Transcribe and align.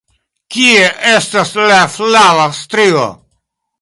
Kie 0.53 0.87
estas 1.11 1.53
la 1.73 1.77
flava 1.97 2.49
strio? 2.63 3.05